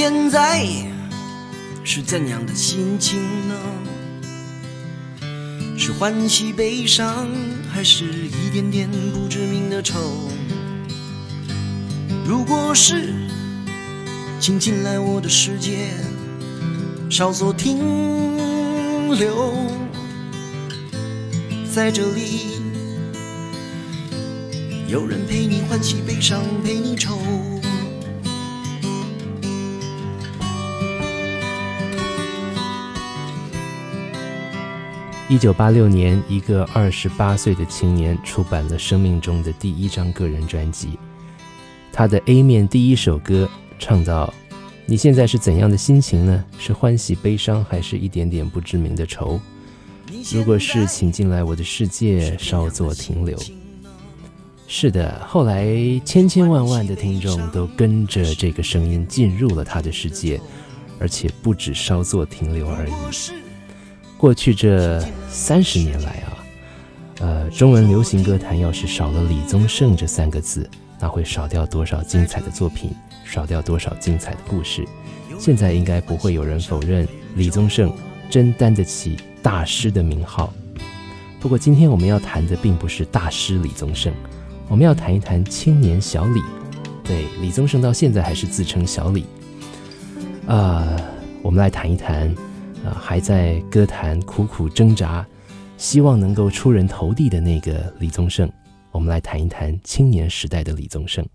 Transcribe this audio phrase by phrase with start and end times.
[0.00, 0.64] 现在
[1.82, 3.56] 是怎样的心情呢？
[5.76, 7.26] 是欢喜悲伤，
[7.68, 9.98] 还是一点点不知名的愁？
[12.24, 13.12] 如果是，
[14.38, 15.88] 请进来我的世界，
[17.10, 17.78] 稍作停
[19.18, 19.52] 留，
[21.74, 22.60] 在这里，
[24.86, 27.18] 有人陪你欢喜悲伤，陪你愁。
[35.30, 40.98] 一九八六年，一个二十八岁的青年出版了生命中的第一张个人专辑。
[41.92, 43.46] 他的 A 面第一首歌
[43.78, 44.32] 唱到
[44.86, 46.42] ：“你现在是怎样的心情呢？
[46.58, 49.38] 是欢喜悲伤，还是一点点不知名的愁？
[50.32, 53.38] 如果是，请进来我的世界，稍作停留。”
[54.66, 55.66] 是的，后来
[56.06, 60.40] 千千万万的听众都跟着这个声音进入了他的世界，
[60.98, 62.92] 而且不止稍作停留而已。
[64.18, 66.44] 过去这三十年来啊，
[67.20, 72.90] 呃，中文流行歌坛要是少了李宗盛这三个字，那会少掉多少精彩的作品，
[73.24, 74.84] 少掉多少精彩的故事？
[75.38, 77.92] 现在应该不会有人否认李宗盛
[78.28, 80.52] 真担得起大师的名号。
[81.38, 84.12] 不过今天我们要谈的并不是大师李宗盛，
[84.66, 86.42] 我们要谈一谈青年小李。
[87.04, 89.24] 对，李宗盛到现在还是自称小李。
[90.48, 90.84] 啊，
[91.40, 92.34] 我们来谈一谈。
[92.84, 95.26] 啊，还在歌坛苦苦挣扎，
[95.76, 98.50] 希望能够出人头地的那个李宗盛，
[98.90, 101.26] 我们来谈一谈青年时代的李宗盛。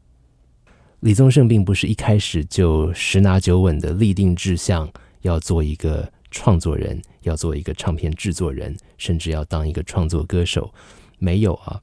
[1.01, 4.89] 李宗盛并不是一开始就十拿九稳的立定志向，
[5.21, 10.73] 要做一个创作人，要做一个唱片制作人，甚至要当一个创作歌手。
[11.19, 11.81] 没有啊，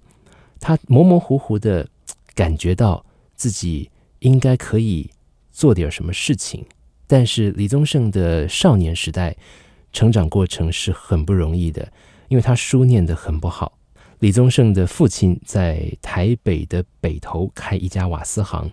[0.59, 1.87] 他模模糊糊的
[2.35, 3.05] 感觉到
[3.37, 3.91] 自己
[4.21, 5.11] 应该可以
[5.53, 6.65] 做点什么事情。
[7.11, 9.37] 但是李宗盛的少年时代
[9.93, 11.91] 成长过程是很不容易的，
[12.29, 13.77] 因为他书念得很不好。
[14.21, 18.71] 李宗盛的父亲在台北的北头开一家瓦斯行，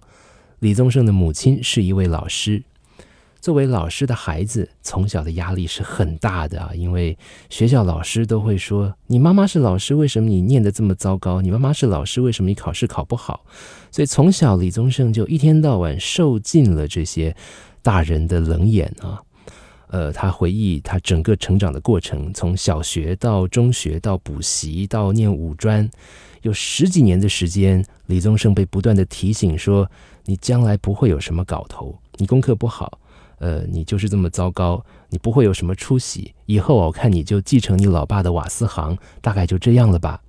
[0.59, 2.61] 李宗盛的母亲是一位老师。
[3.41, 7.17] 作为老师的孩子，从小的压力是很大的啊，因为
[7.49, 11.41] 学校老师都会说：“你妈妈是老师，为什么你念得这么糟糕？
[11.41, 13.43] 你妈妈是老师，为什么你考试考不好？”
[13.89, 17.35] 所以从小李宗盛就一天到晚受尽了这些。
[17.87, 19.17] 大人的冷眼啊，
[19.87, 25.89] 呃，他回忆他整个成长的过程，从小学到中学到补习到念五专，
[26.41, 29.89] 有十几年的时间，李宗盛被不断的提醒说
[30.27, 32.99] ：“你将来不会有什么搞头，你功课不好，
[33.39, 40.21] 呃，你就是这么糟糕，你不会有什么出息，以后我看你就继承你老爸的瓦斯行，大概就这样了吧。”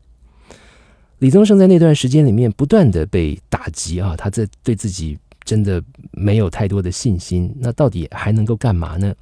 [1.18, 5.18] 李宗盛在那段时间里面不断的被打击啊，他在对自己。
[5.48, 5.82] 真的
[6.12, 9.14] 没有太多的信心，那到底还能够干嘛呢？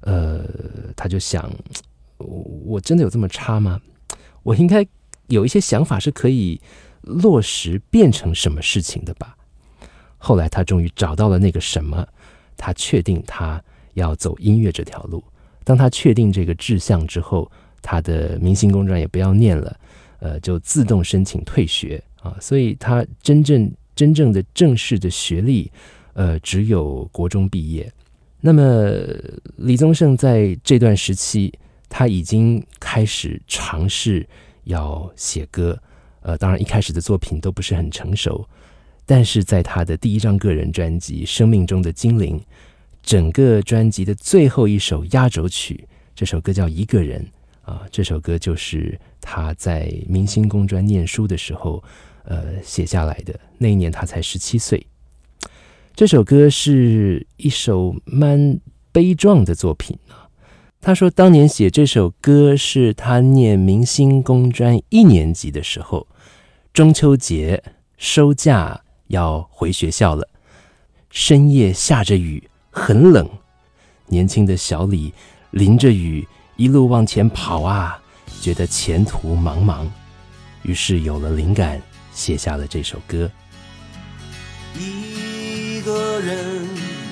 [0.00, 0.42] 呃，
[0.96, 1.52] 他就想，
[2.16, 2.26] 我
[2.64, 3.78] 我真的有这么差吗？
[4.42, 4.86] 我应该
[5.26, 6.58] 有一些想法是可以
[7.02, 9.36] 落实变成什么事情的吧。
[10.16, 12.08] 后来他终于找到了那个什么，
[12.56, 15.22] 他确定他要走音乐这条路。
[15.64, 17.52] 当他确定这个志向之后，
[17.82, 19.78] 他的明星公专也不要念了，
[20.20, 22.34] 呃，就自动申请退学啊。
[22.40, 23.70] 所以他真正。
[23.96, 25.72] 真正的正式的学历，
[26.12, 27.90] 呃，只有国中毕业。
[28.40, 28.62] 那么，
[29.56, 31.52] 李宗盛在这段时期，
[31.88, 34.24] 他已经开始尝试
[34.64, 35.76] 要写歌。
[36.20, 38.46] 呃，当然一开始的作品都不是很成熟，
[39.06, 42.38] 但是在他的第一张个人专辑《生命中的精灵》，
[43.02, 47.26] 整个专辑的最后一首压轴曲，这首歌叫《一个人》
[47.70, 51.82] 啊，这首歌就是他在明星公专念书的时候。
[52.26, 54.86] 呃，写下来的那一年他才十七岁。
[55.94, 58.60] 这首歌是一首蛮
[58.92, 60.28] 悲壮的作品啊。
[60.80, 66.06] 他说，当年写这首歌是他念明星公专一年级的时候，
[66.72, 67.62] 中秋节
[67.96, 70.28] 收假要回学校了，
[71.10, 73.28] 深夜下着雨，很冷。
[74.08, 75.12] 年轻的小李
[75.50, 76.26] 淋着雨
[76.56, 78.00] 一路往前跑啊，
[78.40, 79.86] 觉得前途茫茫，
[80.62, 81.80] 于是有了灵感。
[82.16, 83.30] 写下了这首歌。
[84.74, 86.66] 一个人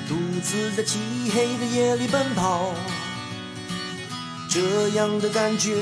[0.09, 0.99] 独自在漆
[1.33, 2.75] 黑的夜里奔跑，
[4.49, 5.77] 这样的感觉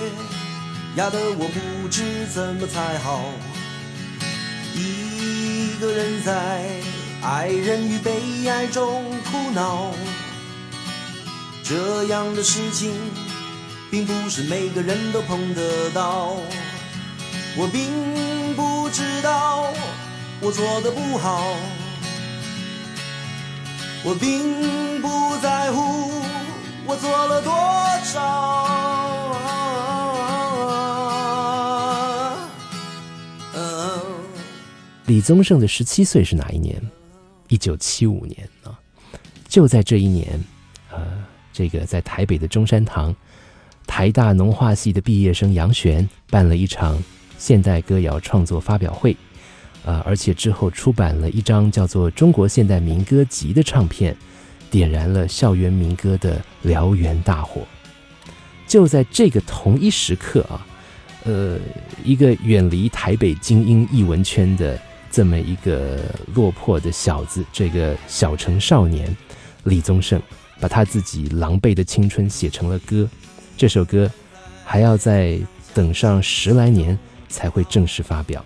[0.97, 3.23] 压得我不知怎么才好。
[4.75, 6.69] 一个人在
[7.23, 9.93] 爱人与被爱中苦恼，
[11.63, 12.93] 这样的事情
[13.89, 16.37] 并不是每个人都碰得到。
[17.57, 18.42] 我并。
[18.93, 19.73] 知道
[20.41, 21.43] 我做的不好，
[24.05, 26.11] 我并不在乎
[26.87, 27.51] 我做了多
[28.05, 28.51] 少。
[35.07, 36.81] 李宗盛的十七岁是哪一年？
[37.49, 38.79] 一九七五年啊！
[39.49, 40.43] 就在这一年，
[40.91, 43.15] 呃，这个在台北的中山堂，
[43.87, 47.03] 台大农化系的毕业生杨璇办了一场
[47.43, 49.17] 现代歌谣创作发表会，
[49.85, 54.17] 啊，而且之后出版了一张叫做《中国现代民歌集》的唱片，
[54.71, 57.63] 点燃了校园民歌的燎原大火。
[58.65, 60.65] 就在这个同一时刻啊，
[61.25, 61.59] 呃，
[62.05, 64.79] 一个远离台北精英艺文圈的。
[65.11, 65.99] 这么一个
[66.33, 69.15] 落魄的小子，这个小城少年
[69.65, 70.19] 李宗盛，
[70.59, 73.07] 把他自己狼狈的青春写成了歌。
[73.55, 74.11] 这首歌
[74.65, 75.39] 还要再
[75.75, 76.99] 等上十来年
[77.33, 78.45] 才会正式发表，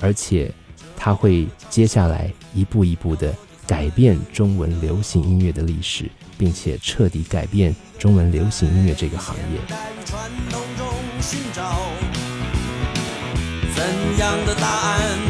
[0.00, 0.50] 而且
[0.96, 3.34] 他会接下来一步一步的
[3.66, 6.08] 改变中文流行音乐的历史，
[6.38, 9.58] 并且彻底改变中文流行音乐这个行业。
[13.74, 13.84] 怎
[14.18, 15.27] 样的答案？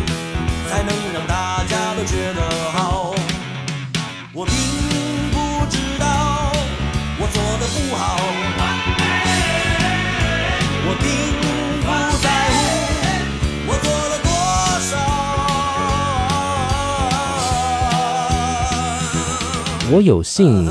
[19.90, 20.66] 我有幸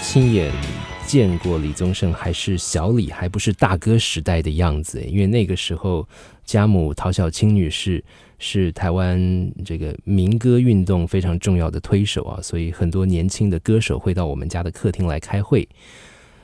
[0.00, 0.52] 亲眼
[1.08, 6.08] 见过李宗盛还是小李，还不是大哥时代的样子，因为那个时候
[6.44, 8.02] 家母陶小青女士。
[8.36, 15.66] 是台湾这个民歌运动非常重要的推手啊，所以很多年轻的歌手会到我们家的客厅来开会。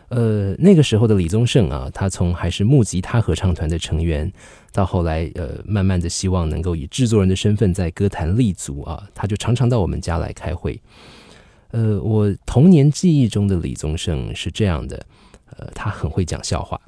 [0.09, 4.33] 呃，那个时候的李宗盛啊，他从还是木吉他合唱团的成员，
[4.73, 10.81] 到后来呃，慢慢的希望能够以制作人的身份在歌坛立足啊，他就常常到我们家来开会。
[11.71, 15.05] 呃，我童年记忆中的李宗盛是这样的，
[15.57, 16.81] 呃，他很会讲笑话，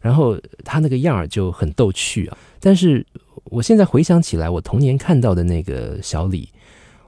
[0.00, 3.06] 然后他那个样儿就很逗趣啊，但是。
[3.50, 6.48] 我现在回想起来，我童年看到的那个小李，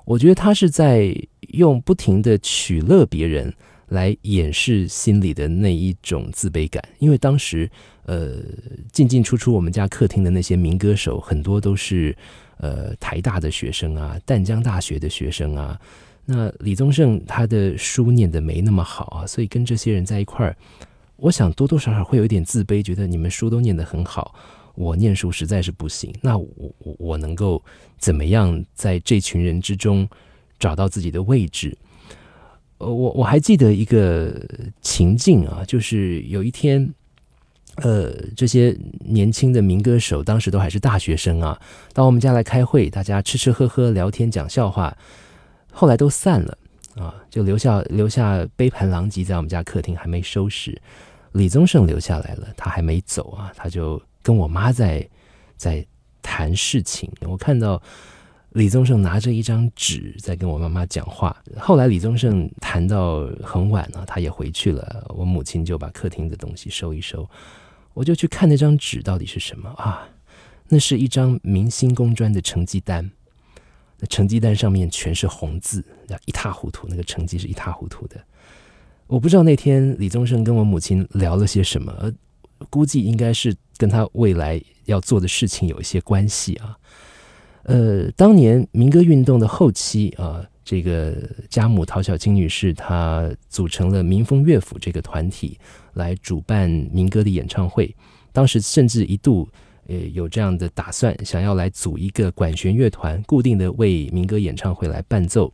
[0.04, 1.16] 我觉得他是在
[1.48, 3.52] 用不停的取乐别人
[3.88, 6.86] 来掩饰心里的那一种自卑感。
[6.98, 7.68] 因为当时，
[8.04, 8.36] 呃，
[8.92, 12.14] 进进出出我们家客厅的那些民歌手，很多都是
[12.58, 15.80] 呃台大的学生啊，淡江大学的学生啊。
[16.26, 20.56] 那李宗盛他的书念的没那么好啊，所以跟这些人在一块儿，
[21.16, 24.34] 我想多多少少会有一点自卑，觉得你们书都念得很好。
[24.74, 26.46] 我念书实在是不行，那我
[26.80, 27.62] 我我能够
[27.96, 30.06] 怎么样在这群人之中
[30.58, 31.74] 找到自己的位置？
[32.76, 34.38] 呃，我我还记得一个
[34.82, 36.92] 情境啊，就是有一天，
[37.76, 41.58] 呃，这些年轻的民歌手当时都还是大学生啊，
[41.94, 44.94] 到我们家来开会，大家吃吃喝喝聊天讲笑话，
[45.76, 46.58] 后来都散了
[46.96, 50.80] 啊，就留下留下杯盘狼藉在我们家客厅还没收拾，
[51.32, 54.02] 李宗盛留下来了，他还没走啊，他就。
[54.26, 55.08] 跟我妈在
[55.56, 55.86] 在
[56.20, 57.80] 谈事情，我看到
[58.54, 61.40] 李宗盛拿着一张纸在跟我妈妈讲话。
[61.56, 65.06] 后来李宗盛谈到很晚了，他也回去了。
[65.10, 67.24] 我母亲就把客厅的东西收一收，
[67.94, 70.08] 我就去看那张纸到底是什么啊？
[70.66, 73.08] 那是一张明星工专的成绩单，
[73.98, 75.84] 那成绩单上面全是红字，
[76.24, 78.16] 一塌糊涂，那个成绩是一塌糊涂的。
[79.06, 82.12] 我不知道那天李宗盛跟我母亲聊了些什么。
[82.70, 86.74] 估计应该是跟他未来要做的事情有一些关系啊。
[87.64, 91.14] 呃，当年民歌运动的后期啊，这个
[91.50, 95.58] 家母陶小青女士她组成了民风乐府这个团体
[95.92, 97.94] 来主办民歌的演唱会。
[98.32, 99.46] 当时甚至一度
[99.88, 105.52] 呃有这样的打算，想要来组一个管弦乐团，固定的为民歌演唱会来伴奏。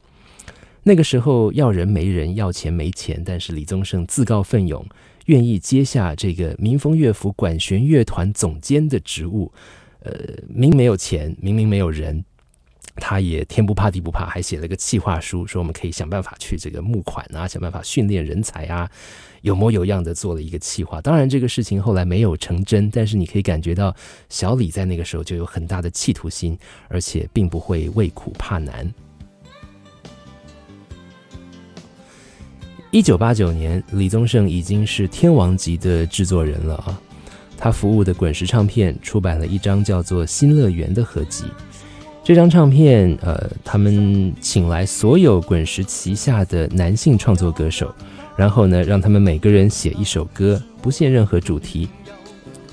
[0.83, 4.85] 那个时候要人没人，要钱没钱，但是李宗盛自告奋勇。
[5.27, 9.53] 愿意接下这个民风乐府管弦乐团总监的职务，
[10.01, 10.13] 呃，
[10.49, 12.25] 明没有钱，明明没有人，
[12.97, 18.91] 他也天不怕地不怕，还写了个企划书，说我们可以想办法去这个募款啊，想办法训练人才啊，
[19.41, 21.01] 有模有样的做了一个企划。
[21.01, 23.95] 当然，这个事情后来没有成真，但是你可以感觉到
[24.29, 26.59] 小李在那个时候就有很大的企图心，
[26.89, 28.93] 而且并不会畏苦怕难。
[32.91, 37.01] 一九八九年，李宗盛已经是天王级的制作人了啊！
[37.57, 41.45] 他服务的滚石唱片出版了一张叫做《新乐园》的合集。
[42.25, 47.93] 这张唱片，呃，他们请来所有滚石旗下的男性创作歌手，
[48.37, 51.89] 然后呢，让他们每个人写一首歌，不限任何主题，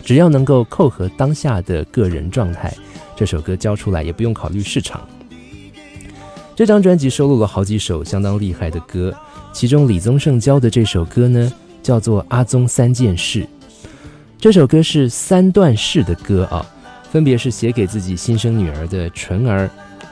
[0.03, 2.71] 只要能够扣合当下的个人状态，
[3.15, 5.01] 这首歌交出来也不用考虑市场。
[6.55, 9.11] 这张专辑收录了好几首相当厉害的歌，
[9.51, 11.51] 其中李宗盛教的这首歌呢，
[11.81, 13.41] 叫做《阿宗三件事》。
[14.37, 16.63] 这首歌是三段式的歌啊，
[17.11, 19.67] 分别是写给自己新生女儿的纯儿，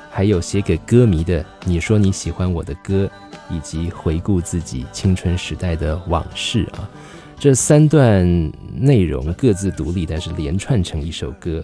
[0.10, 3.08] 还有写给歌迷的你说你喜欢我的歌，
[3.52, 6.90] 以及回顾自己青春时代的往事啊。
[7.40, 11.64] 这三段内容各自独立，但是连串成一首歌。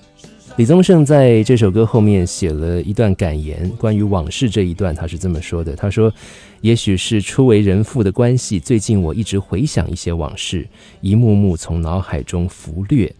[0.55, 6.13] 李宗盛在这首歌后面写了一段感言，关于往事这一段，他是这么说的：“他说，
[6.61, 10.67] 也许是初为人父的关系，最近我一直回想一些往事，
[11.01, 13.11] 一幕幕从脑海中浮掠，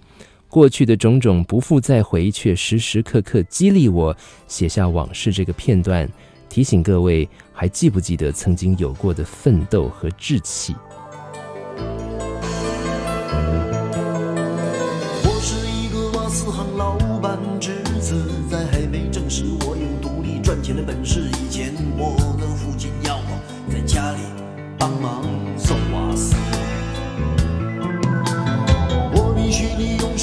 [0.54, 4.16] 过去的种种不复再回，却时时刻刻激励我
[4.48, 6.08] 写下往事这个片段，
[6.48, 10.76] 提醒各位还记不记得曾经有过的奋斗和志气。”
[15.24, 21.23] 我是一个瓦斯行老板之子，在还没正式我有独立赚钱的本事，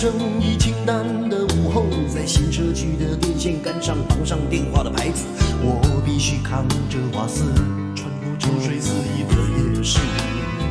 [0.01, 5.27] 生意清淡的午后，在新社区的电线杆上绑上电话的牌子。
[5.63, 7.45] 我必须扛着瓦斯，
[7.95, 9.99] 穿过秋水肆意的夜市。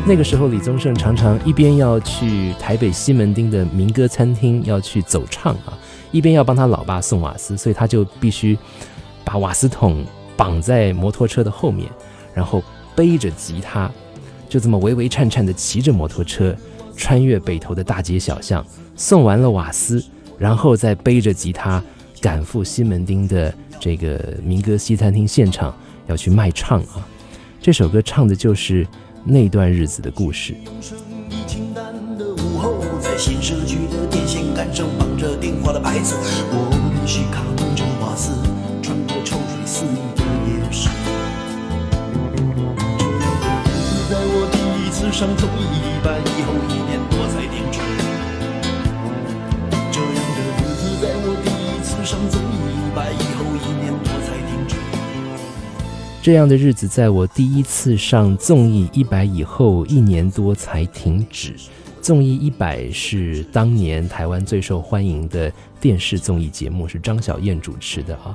[0.04, 5.78] 那个时候，李宗盛常常一边要去台北西门町的民歌餐厅要去走唱啊，
[6.10, 8.58] 一边要帮他老爸送瓦斯，所以他就必须。
[9.24, 10.04] 把瓦斯桶
[10.36, 11.88] 绑在摩托车的后面，
[12.34, 12.64] 然后
[12.96, 13.92] 背着吉他，
[14.50, 16.56] 就这么唯唯颤颤地骑着摩托车，
[17.00, 18.64] 穿越北投的大街小巷，
[18.94, 20.04] 送完了瓦斯，
[20.38, 21.82] 然后再背着吉他
[22.20, 25.74] 赶赴西门町的这个民歌西餐厅现场，
[26.08, 27.08] 要去卖唱啊！
[27.62, 28.86] 这首歌唱的就是
[29.24, 30.54] 那段日子的故事。
[40.72, 40.99] 上
[45.20, 47.82] 综艺一百以后一年多才停止。
[49.92, 54.78] 这样的日子，在我第一次上综艺一百以后一年多才停止。
[56.22, 61.54] 这样的日子，在我第一次上综艺一百以后一年多才停止。
[62.02, 68.34] 综艺一百是当年台湾最受欢迎的电视综艺节目，是张小燕主持的啊。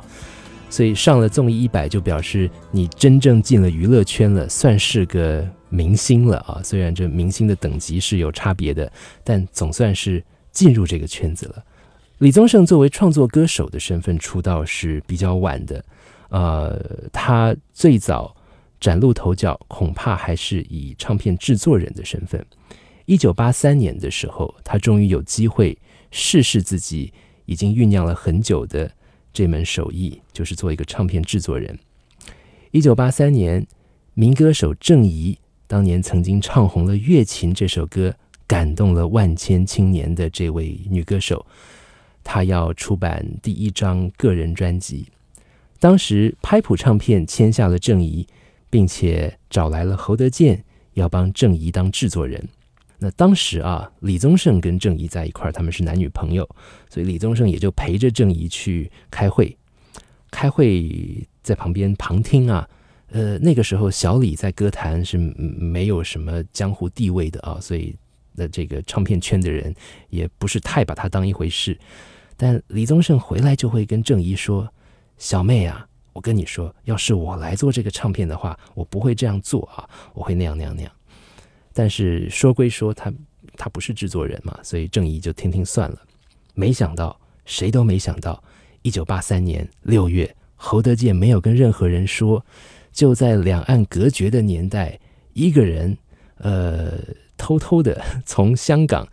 [0.69, 6.62] 所以上了综艺一百，就表示你真正进了娱乐圈了，算是个明星了啊！
[6.62, 8.90] 虽然这明星的等级是有差别的，
[9.25, 11.64] 但总算是进入这个圈子了。
[12.19, 15.85] 李宗盛作为创作歌手的身份出道是比较晚的，
[16.28, 16.81] 呃，
[17.12, 18.35] 他最早
[18.78, 22.45] 崭露头角，恐怕还是以唱片制作人的身份。
[23.07, 25.76] 一九八三年的时候，他终于有机会
[26.12, 27.12] 试试自己
[27.47, 28.90] 已经酝酿了很久的。
[29.33, 31.76] 这门手艺就是做一个唱片制作人。
[32.71, 33.66] 一九八三年，
[34.14, 38.14] 民歌手郑怡当年曾经唱红了《月琴》这首歌，
[38.47, 41.44] 感动了万千青年的这位女歌手，
[42.23, 45.09] 她要出版第一张个人专辑。
[45.80, 48.26] 当时拍谱唱片签下了郑怡，
[48.68, 52.47] 并且找来了侯德健，要帮郑怡当制作人。
[52.99, 56.49] 那当时啊，李宗盛跟郑怡在一块儿，他们是男女朋友，
[56.88, 59.56] 所以李宗盛也就陪着郑怡去开会，
[60.30, 62.68] 开会在旁边旁听啊。
[63.11, 67.94] 呃，那个时候小李在歌坛是没有什么江湖地位的啊，所以
[68.32, 69.75] 那这个唱片圈的人
[70.11, 71.78] 也不是太把他当一回事。
[72.37, 74.68] 但李宗盛回来就会跟郑怡说
[75.18, 80.90] ：“小妹啊，我跟你说，要是我来做这个唱片的话，我不会这样做啊，我会那样那样那样。”
[81.73, 83.12] 但是说归说，他
[83.56, 85.99] 他不是制作人嘛，所以郑怡就听听算了。
[86.54, 88.42] 没想到，谁都没想到，
[88.82, 92.44] 一九八三年六月，侯德健没有跟任何人说，
[92.94, 94.98] 就在两岸隔绝的年代，
[95.34, 95.98] 一个人，
[96.38, 96.92] 呃，
[97.36, 99.06] 偷偷的 从香港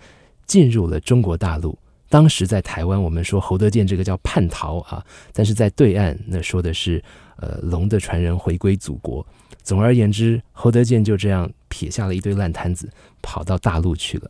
[0.45, 1.77] 进入了中国大陆。
[2.07, 7.03] 当时在台湾，我们说侯德健这个叫叛逃啊，但是在对岸，那说的是，
[7.38, 9.25] 呃，龙的传人回归祖国。
[9.63, 12.89] 总而言之，侯德健就这样撇下了一堆烂摊子，
[13.21, 14.29] 跑到大陆去了。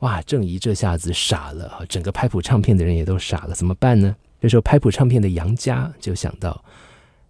[0.00, 1.84] 哇，郑怡这下子傻了！
[1.88, 4.14] 整个拍谱唱片的人也都傻了，怎么办呢？
[4.40, 6.62] 这时候拍谱唱片的杨家就想到，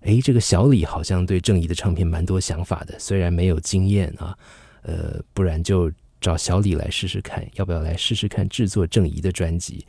[0.03, 4.37] 哎，这个小李好像对郑怡的唱片蛮多想法的，虽然没有经验啊，
[4.83, 5.91] 呃，不然就
[6.21, 9.87] 找小李来试试看，要不要来试试看制作郑怡的专辑？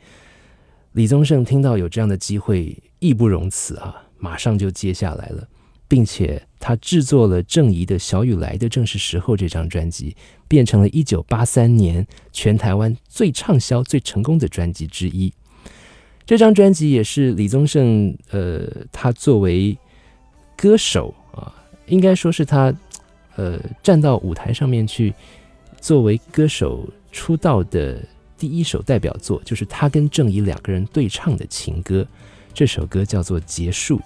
[0.92, 5.48] 李宗盛听到有这样的机会，义不容辞啊，马上就接下来了。
[5.86, 10.16] 并且他制作了郑怡的《小雨来的正是时候》这张专辑，
[10.48, 15.32] 变成了一九八三年全台湾最畅销、最成功的专辑之一。
[16.24, 19.76] 这张专辑也是李宗盛，呃，他作为
[20.56, 21.52] 歌手啊，
[21.86, 22.74] 应该说是他
[23.36, 25.12] 呃站到舞台上面去
[25.80, 28.00] 作为歌手出道的
[28.38, 32.06] 第一首代表作，就是他跟郑怡两个人对唱的情歌。
[32.52, 33.98] 这首歌叫做《结束》。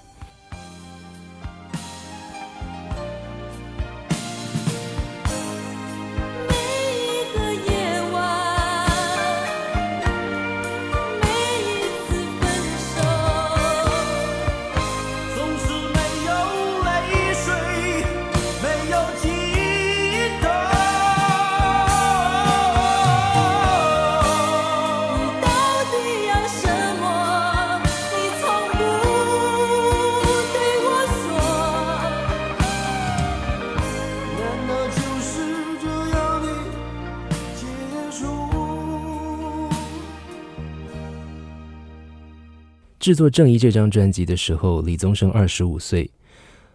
[42.98, 46.10] 制作《正义》这张专辑的时候，李宗盛二十五岁。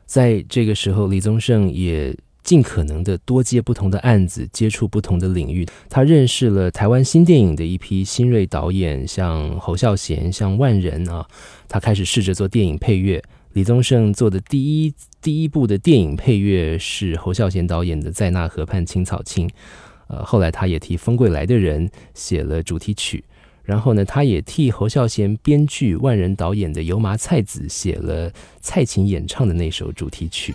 [0.06, 5.68] 在这个时候，李宗盛也尽可能的多接不同的案子，接触不同的领域。
[5.89, 11.27] 他认识了台湾新电影的一批新锐导演，像侯孝贤、像万人啊。
[11.68, 13.22] 他开始试着做电影配乐。
[13.51, 19.48] 李宗盛做的第一第一部的电影配乐是侯孝贤导演的《在那河畔青草青》。
[20.08, 23.24] 呃，后来他也替《风归来的人》写了主题曲。
[23.63, 28.29] 然后呢，他也替侯孝贤编剧、万人导演的《油麻菜籽》写了
[28.60, 30.53] 蔡琴演唱的那首主题曲。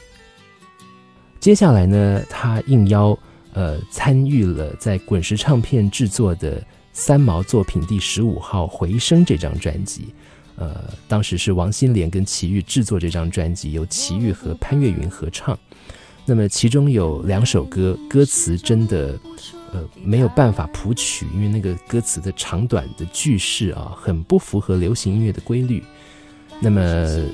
[1.40, 3.18] 接下来呢，他应邀
[3.54, 10.08] 呃参与了在滚石唱片制作的三毛作品第十五号《回声》这张专辑。
[10.56, 15.58] 呃，当时是王心莲跟齐豫制作这张专辑，由齐豫和潘越云合唱。
[16.26, 19.18] 那么其中有两首歌，歌词真的。
[19.72, 25.82] 呃，没有办法谱曲，因为那个歌词的长短的句式啊，很不符合流行音乐的规律。
[26.60, 27.26] 那么，呃，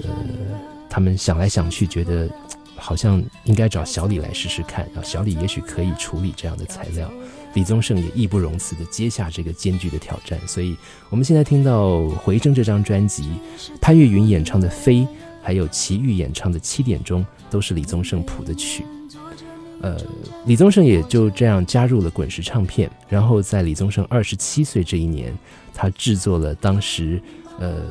[0.91, 2.29] 他们想来想去，觉得
[2.77, 7.11] 好像应该找小李来试试看啊，小李也许可以处理这样的材料。
[7.55, 10.39] 李宗盛也义不容辞的接下这个艰巨的挑战。
[10.47, 10.77] 所以，
[11.09, 13.31] 我们现在听到《回声》这张专辑，
[13.81, 14.97] 潘越云演唱的《飞》，
[15.41, 18.85] 还有齐豫演唱的《七点钟》，都是李宗盛谱的曲。
[19.85, 19.95] 呃，
[20.47, 22.91] 李宗盛也就这样加入了滚石唱片。
[23.07, 25.31] 然后在李宗盛二十七岁这一年，
[25.75, 27.21] 他制作了当时
[27.61, 27.83] 呃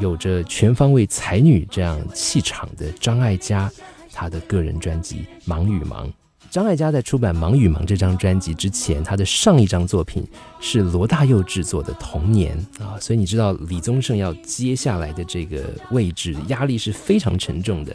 [0.00, 3.70] 有着全方位才女这样气场的张艾嘉
[4.12, 6.08] 他的个人专辑《忙与忙》。
[6.50, 10.26] 张艾嘉在出版《忙与忙》这张专辑之前，他的上一张作品
[10.58, 17.94] 是罗大佑制作的《童年》啊，所以你知道李宗盛要接下来的这个位置压力是非常沉重的。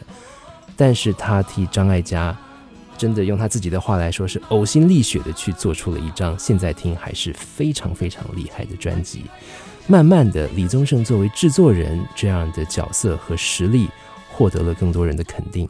[0.74, 2.34] 但是他替张艾嘉。
[3.02, 9.24] 真的用他自己的话来说，是呕心沥血的去做出了一张现在听还是非常非常厉害的专辑。
[9.88, 13.88] 慢慢的，李宗盛作为制作人这样的角色和实力，
[14.30, 15.68] 获得了更多人的肯定。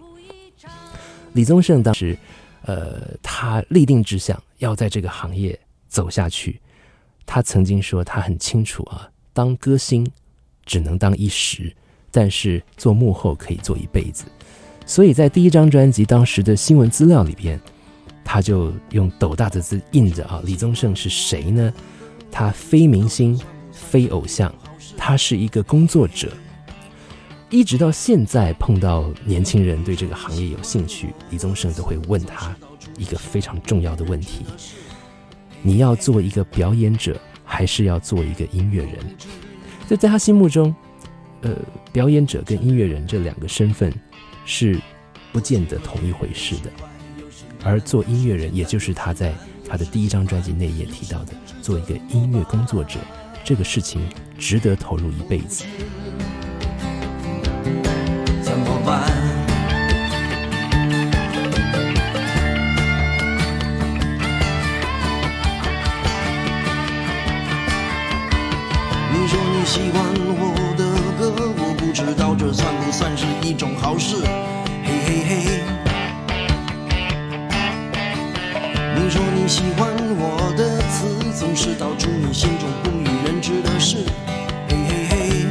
[1.33, 2.19] 李宗盛当时，
[2.67, 6.61] 呃，他立定志向要在这个行业走下去。
[7.25, 10.07] 他曾经说，他很清楚啊，当歌星
[10.67, 11.75] 只能当一时，
[12.11, 14.27] 但是做幕后可以做一辈子。
[14.85, 17.59] 所以在第一张专辑当时的新闻资料里边，
[18.25, 21.73] 他就用斗大的字印着啊，李宗盛是谁呢？
[22.31, 23.39] 他非明星，
[23.71, 24.53] 非偶像，
[24.97, 26.33] 他是一个工作者。
[27.51, 32.57] 一直到现在碰到年轻人对这个行业有兴趣，李宗盛都会问他
[32.97, 34.45] 一个非常重要的问题：
[35.63, 38.99] 你要做一个表演者，还是要做一个音乐人？
[39.87, 40.75] 就在他心目中，
[41.43, 41.55] 呃，
[41.93, 43.93] 表演者跟音乐人这两个身份。
[44.45, 44.81] 是
[45.33, 46.71] 不见得同一回事的，
[47.65, 49.33] 而做音乐人，也就是他在
[49.69, 52.99] 他的第一张专辑内也提到的，做一个音乐工作者，
[53.45, 54.07] 这个事情
[54.39, 55.65] 值得投入一辈子。
[58.43, 59.11] 怎么办？
[69.15, 70.52] 你说你喜欢我，
[72.53, 74.17] 算不算是一种好事。
[74.85, 75.63] 嘿嘿嘿，
[78.95, 79.89] 你说你喜欢
[80.19, 84.05] 我的词，总是道出你心中不为人知的事。
[84.69, 85.47] 嘿嘿嘿，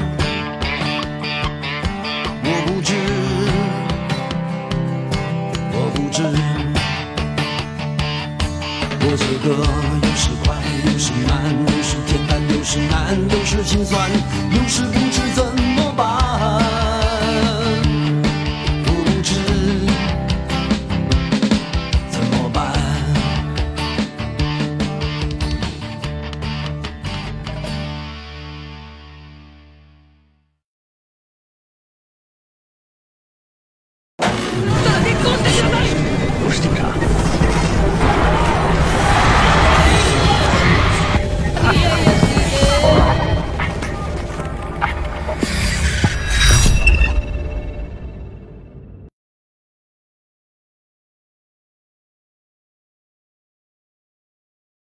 [2.43, 2.93] 我不知，
[5.73, 6.21] 我不知，
[9.01, 9.49] 我写歌
[10.03, 10.53] 有时快
[10.85, 11.31] 有时慢，
[11.65, 14.07] 有时简单有时难，有时心酸
[14.51, 15.10] 有时。